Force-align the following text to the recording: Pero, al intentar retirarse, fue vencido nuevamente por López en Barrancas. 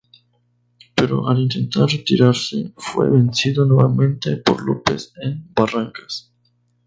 Pero, 0.95 1.29
al 1.29 1.41
intentar 1.43 1.87
retirarse, 1.87 2.73
fue 2.75 3.07
vencido 3.07 3.65
nuevamente 3.67 4.35
por 4.37 4.65
López 4.65 5.13
en 5.21 5.47
Barrancas. 5.53 6.33